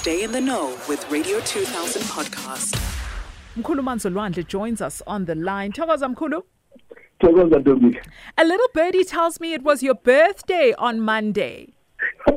Stay 0.00 0.22
in 0.24 0.32
the 0.32 0.40
know 0.40 0.76
with 0.88 1.04
Radio 1.10 1.40
2000 1.40 2.02
podcast. 2.02 2.74
Mkhulu 3.56 3.82
Manzolwandle 3.82 4.46
joins 4.46 4.80
us 4.80 5.02
on 5.06 5.24
the 5.26 5.34
line. 5.34 5.72
Thokoza 5.72 6.08
Mkhulu. 6.14 6.42
thokoza 7.20 7.58
ntombi 7.58 7.98
A 8.36 8.44
little 8.44 8.68
birdie 8.74 9.04
tells 9.04 9.40
me 9.40 9.52
it 9.52 9.62
was 9.62 9.82
your 9.82 9.94
birthday 9.94 10.72
on 10.78 11.00
Monday. 11.00 11.74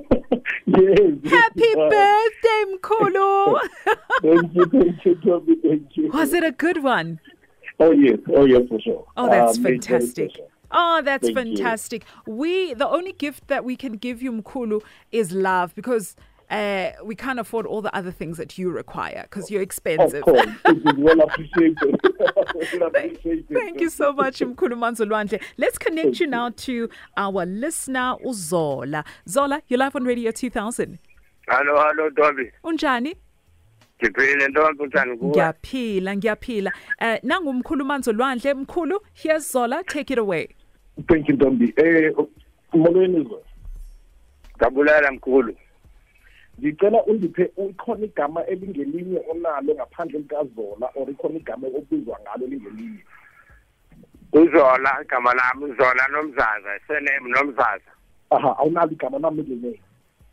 yes 0.68 1.30
Happy 1.30 1.70
uh, 1.78 1.90
birthday, 1.90 2.64
Mkhulu. 2.74 3.60
thank 4.22 4.56
you 4.56 4.66
thank 4.66 5.06
you 5.06 5.16
Tommy 5.16 5.56
thank 5.62 5.98
you 5.98 6.10
was 6.12 6.34
it 6.34 6.44
a 6.44 6.52
good 6.52 6.84
one? 6.84 7.20
oh 7.80 7.92
yes 7.92 8.20
oh 8.36 8.46
yes 8.46 8.64
for 8.70 8.80
sure 8.82 9.06
Oh, 9.16 9.30
that's 9.30 9.58
Um, 9.58 9.64
very, 9.64 9.78
very 9.78 10.00
fantastic. 10.00 10.32
special. 10.32 10.50
Oh, 10.76 11.02
that's 11.06 11.28
Thank 11.30 11.38
you. 11.50 11.56
fantastic. 11.56 12.04
We 12.26 12.74
the 12.74 12.88
only 12.90 13.12
gift 13.14 13.48
that 13.48 13.64
we 13.64 13.76
can 13.76 13.94
give 13.94 14.24
you, 14.24 14.32
Mkulu, 14.32 14.82
is 15.12 15.32
love 15.32 15.76
because 15.76 16.16
uh, 16.54 16.92
we 17.04 17.16
can't 17.16 17.40
afford 17.40 17.66
all 17.66 17.82
the 17.82 17.94
other 18.00 18.12
things 18.12 18.38
that 18.38 18.58
you 18.60 18.70
require 18.72 19.22
because 19.24 19.50
you're 19.52 19.62
expensive. 19.62 20.24
of 20.24 20.36
expensive. 20.38 20.64
course 20.64 20.78
it 20.86 20.98
is 20.98 21.04
well 21.08 21.20
appreciated 21.22 22.00
well 22.80 22.88
appreciated 22.88 23.46
Thank 23.52 23.82
you 23.82 23.90
so 23.90 24.14
much, 24.14 24.40
Mkhulu 24.40 24.76
Manzolwandle. 24.84 25.42
Let's 25.58 25.78
connect 25.78 26.20
you 26.20 26.28
now 26.28 26.50
to 26.68 26.90
our 27.18 27.46
listener, 27.46 28.16
Uzola. 28.26 29.04
Zola, 29.28 29.62
you're 29.68 29.80
live 29.80 29.96
on 29.96 30.04
Radio 30.06 30.32
2000. 30.32 31.00
Hello, 31.48 31.74
hello, 31.76 32.10
Ntombi. 32.10 32.52
Unjani? 32.64 33.16
Ngiphile 34.04 34.48
Ntombi 34.48 34.84
uthani 34.84 35.18
kuwe? 35.18 35.30
Ngiyaphila, 35.32 36.16
ngiyaphila. 36.16 36.72
Uh, 37.02 37.16
nangu 37.24 37.54
Mkhulu 37.54 37.86
Manzolwandle. 37.86 38.54
Mkulu, 38.54 39.00
here's 39.14 39.52
Zola. 39.52 39.84
Take 39.84 40.14
it 40.14 40.20
away. 40.20 40.48
thank 41.08 41.28
you 41.30 41.36
ntombi 41.36 41.74
eh 41.78 42.14
molweni 42.74 43.24
zo 43.24 43.42
Ngabulela 44.58 45.12
mkhulu. 45.12 45.56
Ngicela 46.60 47.04
undiphe 47.04 47.52
ikhona 47.70 48.06
igama 48.06 48.46
elingelinye 48.46 49.20
onalo 49.32 49.74
ngaphandle 49.76 50.20
likazola 50.20 50.88
or 50.96 51.10
ikhona 51.10 51.38
igama 51.38 51.68
obizwa 51.68 52.20
ngalo 52.22 52.48
lingelinye 52.48 53.04
Uzola 54.34 55.02
igama 55.02 55.34
lami 55.34 55.64
Uzola 55.72 56.08
nomzaza, 56.12 56.80
surname 56.88 57.30
nomzaza. 57.30 57.92
aha 58.30 58.56
awunalo 58.60 58.92
igama 58.92 59.20
nami 59.20 59.42
lingelinye 59.42 59.80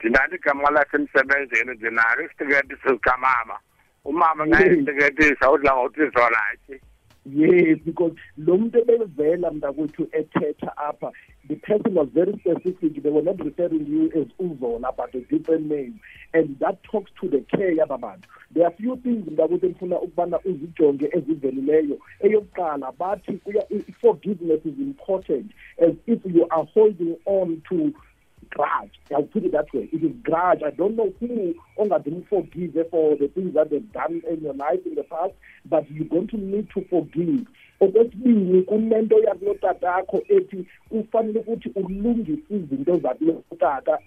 Ndinalo 0.00 0.34
igama 0.36 0.70
lasemsebenzini 0.70 1.74
ndinalo 1.74 2.22
isitiketi 2.24 2.74
sikamama. 2.82 3.58
Umama 4.04 4.46
ngayisitiketisa 4.46 5.50
udla 5.50 5.76
ngokuthi 5.76 6.10
Zola 6.16 6.40
athi. 6.52 6.80
yes 7.26 7.78
because 7.84 8.14
lo 8.38 8.56
muntu 8.56 8.78
ebevela 8.78 9.50
mntakwethu 9.50 10.08
ethetha 10.12 10.76
apha 10.76 11.12
the 11.39 11.39
person 11.70 11.94
was 11.94 12.08
very 12.12 12.32
specific 12.40 13.00
they 13.02 13.10
were 13.10 13.22
not 13.22 13.38
referring 13.44 13.86
you 13.86 14.06
as 14.20 14.26
uzola 14.44 14.90
but 14.96 15.14
a 15.14 15.20
different 15.20 15.66
name 15.66 16.00
and 16.34 16.58
that 16.58 16.82
talks 16.82 17.10
to 17.20 17.28
the 17.28 17.40
care 17.54 17.72
yaba 17.76 17.98
bantu 18.00 18.28
there 18.54 18.66
are 18.66 18.72
few 18.72 18.96
things 18.96 19.24
mntakwethu 19.28 19.66
endifuna 19.66 20.00
ukubana 20.00 20.40
uzijonge 20.44 21.08
ezivelileyo 21.12 21.98
eyokuqala 22.20 22.92
bathi 22.92 23.40
forgiveness 24.00 24.60
is 24.64 24.78
important 24.78 25.46
as 25.78 25.94
if 26.06 26.18
you 26.34 26.46
are 26.50 26.66
holding 26.74 27.16
on 27.24 27.62
to 27.68 27.92
grudge. 28.50 28.98
I'll 29.14 29.22
put 29.22 29.44
it 29.44 29.52
that 29.52 29.72
way. 29.72 29.88
It 29.92 30.02
is 30.02 30.12
grudge. 30.22 30.62
I 30.64 30.70
don't 30.70 30.96
know 30.96 31.12
who 31.20 31.54
ongadimi 31.78 32.26
forgive 32.28 32.90
for 32.90 33.16
the 33.16 33.28
things 33.28 33.54
that 33.54 33.70
they've 33.70 33.92
done 33.92 34.22
in 34.28 34.40
your 34.42 34.54
life 34.54 34.80
in 34.84 34.94
the 34.94 35.04
past, 35.04 35.32
but 35.64 35.90
you're 35.90 36.06
going 36.06 36.28
to 36.28 36.36
need 36.36 36.68
to 36.74 36.84
forgive. 36.90 37.46
Okwesibini 37.80 38.62
kunento 38.62 39.18
yakulotatakho 39.18 40.22
ethi 40.28 40.66
ufanele 40.90 41.38
ukuthi 41.40 41.70
ulungise 41.74 42.42
izinto 42.50 42.96
zakulotata 42.98 43.98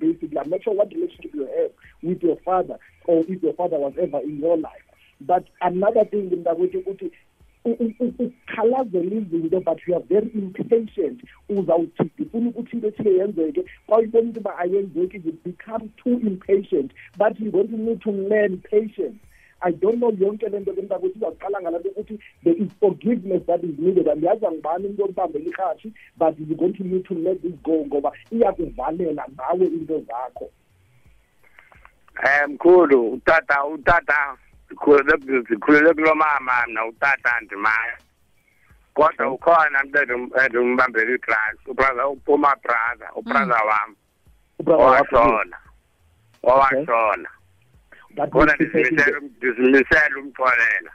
basically 0.00 0.38
i'm 0.38 0.50
not 0.50 0.62
sure 0.62 0.76
what 0.76 0.92
relationship 0.92 1.34
you 1.34 1.46
have 1.46 1.70
with 2.02 2.22
your 2.22 2.36
father 2.44 2.78
or 3.06 3.24
if 3.28 3.42
your 3.42 3.54
father 3.54 3.78
was 3.78 3.94
ever 3.98 4.20
in 4.22 4.40
your 4.40 4.56
life. 4.56 4.84
But 5.20 5.44
another 5.60 6.04
thing 6.04 6.30
mntakwethu 6.30 6.78
ukuthi 6.78 7.10
u- 7.64 7.76
u- 7.80 7.94
u- 8.00 8.14
ukhalazela 8.18 9.14
izinto 9.16 9.60
but 9.60 9.78
you 9.86 9.94
are 9.96 10.04
very 10.08 10.30
impatient 10.34 11.22
uzawuthi 11.48 12.02
ndifuna 12.18 12.48
ukuthi 12.48 12.76
into 12.76 12.88
ethile 12.88 13.14
yenzeke 13.18 13.64
xa 13.88 13.96
uyibona 13.96 14.24
into 14.26 14.40
uba 14.40 14.58
ayenzeki 14.58 15.16
you 15.24 15.32
become 15.44 15.88
too 15.96 16.10
impatient. 16.10 16.92
But 17.18 17.40
you're 17.40 17.52
going 17.52 17.68
to 17.68 17.76
need 17.76 18.00
to 18.02 18.10
learn 18.12 18.58
patience 18.58 19.16
I 19.62 19.72
don't 19.72 19.98
know 19.98 20.10
yonke 20.10 20.48
le 20.48 20.60
nto 20.60 20.72
ke 20.72 20.82
mntakwethu 20.82 21.18
izawuqala 21.18 21.60
ngala 21.60 21.78
nto 21.78 21.88
ukuthi 21.88 22.18
there 22.44 22.56
is 22.56 22.68
forgiveness 22.80 23.42
that 23.46 23.64
is 23.64 23.78
needed 23.78 24.08
andiyazi 24.08 24.46
angibani 24.46 24.86
into 24.86 25.04
olibambela 25.04 25.44
irhashi 25.44 25.92
but 26.16 26.38
you're 26.38 26.56
going 26.56 26.72
to 26.72 26.84
need 26.84 27.04
to 27.04 27.14
let 27.14 27.42
this 27.42 27.54
go 27.62 27.84
ngoba 27.86 28.12
iyakuvalela 28.30 29.24
ngawe 29.34 29.66
into 29.66 30.00
zakho 30.00 30.50
Eh 32.20 32.48
mkhulu 32.48 33.12
utata 33.12 33.64
utata 33.64 34.36
sikhulele 34.68 35.44
sikhulele 35.48 35.94
kulomama 35.94 36.66
mina 36.66 36.86
utata 36.86 37.40
ndimaya. 37.40 37.98
Kodwa 38.94 39.30
ukhona 39.30 39.82
umuntu 39.84 40.38
endimbambela 40.44 41.14
igrant, 41.14 41.60
ubrother 41.66 42.06
uphuma 42.06 42.56
brother, 42.62 43.10
ubrother 43.16 43.62
wami. 43.68 43.96
Ubrother 44.58 44.86
wakho, 44.86 45.16
Owashona. 45.16 45.56
Owashona. 46.44 47.28
that 47.28 47.41
Khona 48.16 48.54
is 48.60 48.72
the 48.72 48.78
ndizimisela 48.78 49.20
ndizimisela 49.20 50.18
umxolela. 50.18 50.92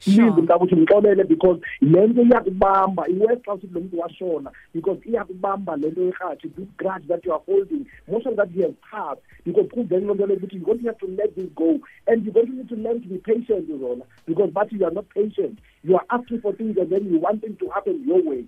please 0.00 0.40
mntakuthi 0.40 0.74
mxolele 0.74 1.24
because 1.24 1.60
le 1.80 2.06
nto 2.06 2.22
iyakubamba 2.22 3.08
iwesi 3.08 3.42
xa 3.42 3.54
usithi 3.54 3.74
lo 3.74 3.80
muntu 3.80 3.98
washona 4.00 4.50
because 4.74 5.00
iyakubamba 5.08 5.76
le 5.76 5.90
nto 5.90 6.02
yerhathi 6.02 6.48
this 6.48 6.68
grudge 6.76 7.06
that 7.08 7.24
you 7.24 7.32
are 7.32 7.42
holding. 7.46 7.86
Most 8.08 8.26
of 8.26 8.36
that 8.36 8.50
you 8.54 8.62
have 8.62 8.80
passed 8.90 9.22
because 9.44 9.68
kuvele 9.68 10.06
loo 10.06 10.14
nto 10.14 10.26
leyo 10.26 10.38
ukuthi 10.38 10.56
you're 10.56 10.64
going 10.64 10.78
to 10.78 10.86
have 10.86 10.98
to 10.98 11.06
let 11.06 11.34
this 11.34 11.50
go. 11.54 11.80
And 12.06 12.24
you're 12.24 12.34
going 12.34 12.46
to 12.46 12.52
need 12.52 12.68
to 12.68 12.76
learn 12.76 13.02
to 13.02 13.08
be 13.08 13.18
patient 13.18 13.68
zona 13.68 14.04
because 14.26 14.50
but 14.52 14.72
you 14.72 14.84
are 14.84 14.94
not 14.94 15.08
patient. 15.10 15.58
You 15.82 15.96
are 15.96 16.06
asking 16.10 16.40
for 16.40 16.52
things 16.52 16.76
and 16.78 16.90
then 16.90 17.10
you 17.10 17.18
want 17.18 17.42
things 17.42 17.58
to 17.58 17.68
happen 17.70 18.04
your 18.06 18.22
way 18.22 18.44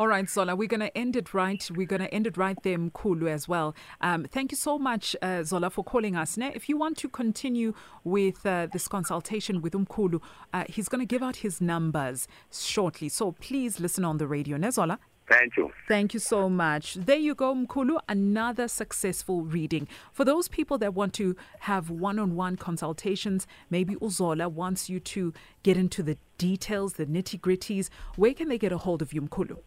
All 0.00 0.06
right, 0.06 0.30
Zola, 0.30 0.54
we're 0.54 0.68
going 0.68 0.78
to 0.78 0.96
end 0.96 1.16
it 1.16 1.34
right. 1.34 1.68
We're 1.74 1.84
going 1.84 2.02
to 2.02 2.14
end 2.14 2.28
it 2.28 2.36
right 2.36 2.56
there, 2.62 2.78
Mkulu, 2.78 3.28
as 3.28 3.48
well. 3.48 3.74
Um, 4.00 4.26
thank 4.30 4.52
you 4.52 4.56
so 4.56 4.78
much, 4.78 5.16
uh, 5.20 5.42
Zola, 5.42 5.70
for 5.70 5.82
calling 5.82 6.14
us. 6.14 6.36
Now, 6.36 6.52
if 6.54 6.68
you 6.68 6.76
want 6.76 6.96
to 6.98 7.08
continue 7.08 7.74
with 8.04 8.46
uh, 8.46 8.68
this 8.72 8.86
consultation 8.86 9.60
with 9.60 9.72
Mkulu, 9.72 10.22
uh, 10.54 10.64
he's 10.68 10.88
going 10.88 11.00
to 11.00 11.04
give 11.04 11.20
out 11.20 11.36
his 11.36 11.60
numbers 11.60 12.28
shortly. 12.52 13.08
So 13.08 13.32
please 13.32 13.80
listen 13.80 14.04
on 14.04 14.18
the 14.18 14.28
radio. 14.28 14.56
Ne, 14.56 14.70
Zola? 14.70 15.00
Thank 15.28 15.56
you. 15.56 15.72
Thank 15.88 16.14
you 16.14 16.20
so 16.20 16.48
much. 16.48 16.94
There 16.94 17.16
you 17.16 17.34
go, 17.34 17.52
Mkulu, 17.52 17.98
another 18.08 18.68
successful 18.68 19.42
reading. 19.42 19.88
For 20.12 20.24
those 20.24 20.46
people 20.46 20.78
that 20.78 20.94
want 20.94 21.12
to 21.14 21.34
have 21.60 21.90
one 21.90 22.20
on 22.20 22.36
one 22.36 22.56
consultations, 22.56 23.48
maybe 23.68 23.96
Uzola 23.96 24.48
wants 24.48 24.88
you 24.88 25.00
to 25.00 25.34
get 25.64 25.76
into 25.76 26.04
the 26.04 26.16
details, 26.38 26.92
the 26.92 27.04
nitty 27.06 27.40
gritties. 27.40 27.90
Where 28.14 28.32
can 28.32 28.48
they 28.48 28.58
get 28.58 28.70
a 28.70 28.78
hold 28.78 29.02
of 29.02 29.12
you, 29.12 29.22
Mkulu? 29.22 29.58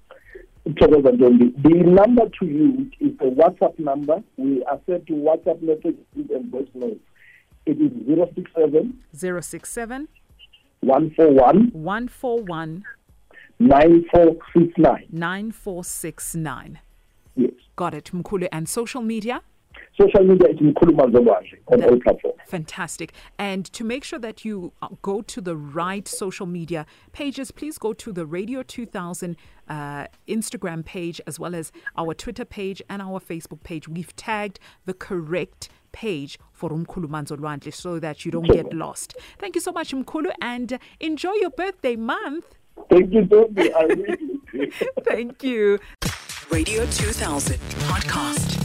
Thokoza 0.81 1.11
the 1.63 1.83
number 1.83 2.27
to 2.39 2.45
use 2.45 2.91
is 2.99 3.17
the 3.19 3.25
whatsapp 3.25 3.77
number 3.79 4.23
we 4.37 4.63
accept 4.65 5.07
whatsapp 5.09 5.61
messages 5.61 5.95
and 6.15 6.51
voice 6.51 6.67
notes 6.73 6.99
it 7.65 7.77
is 7.79 7.91
067 8.07 9.03
067 9.13 10.07
141 10.81 11.71
141 11.73 12.83
9469 13.59 15.07
9469. 15.11 16.79
yes 17.35 17.51
Got 17.75 17.93
it, 17.93 18.11
Mkulu. 18.13 18.47
And 18.51 18.67
social 18.67 19.01
media? 19.01 19.41
Social 19.99 20.23
media 20.23 20.49
is 20.49 20.57
Mkhulu 20.59 20.95
Manzolwandle 20.95 21.57
on 21.67 21.79
That- 21.79 21.89
all 21.89 21.99
platforms. 21.99 22.37
Fantastic. 22.47 23.13
And 23.39 23.65
to 23.73 23.83
make 23.83 24.03
sure 24.03 24.19
that 24.19 24.43
you 24.43 24.73
uh, 24.81 24.89
go 25.01 25.21
to 25.21 25.41
the 25.41 25.55
right 25.55 26.07
social 26.07 26.45
media 26.45 26.85
pages, 27.13 27.51
please 27.51 27.77
go 27.77 27.93
to 27.93 28.11
the 28.11 28.25
Radio 28.25 28.61
2000 28.63 29.37
uh, 29.69 30.07
Instagram 30.27 30.83
page 30.83 31.21
as 31.27 31.39
well 31.39 31.55
as 31.55 31.71
our 31.97 32.13
Twitter 32.13 32.43
page 32.45 32.81
and 32.89 33.01
our 33.01 33.19
Facebook 33.19 33.63
page. 33.63 33.87
We've 33.87 34.13
tagged 34.15 34.59
the 34.85 34.93
correct 34.93 35.69
page 35.93 36.37
for 36.51 36.69
Umkulu 36.69 37.07
Manzolwandle 37.07 37.73
so 37.73 37.99
that 37.99 38.25
you 38.25 38.31
don't 38.31 38.47
get 38.51 38.73
lost. 38.73 39.15
Thank 39.39 39.55
you 39.55 39.61
so 39.61 39.71
much, 39.71 39.93
Mkulu, 39.93 40.31
and 40.41 40.73
uh, 40.73 40.77
enjoy 40.99 41.33
your 41.33 41.51
birthday 41.51 41.95
month. 41.95 42.45
Thank 42.89 43.13
you, 43.13 43.25
Toby. 43.25 43.73
I 43.73 43.83
really 43.83 44.17
do. 44.51 44.71
Thank 45.05 45.43
you. 45.43 45.79
Radio 46.49 46.85
2000 46.85 47.57
podcast. 47.87 48.60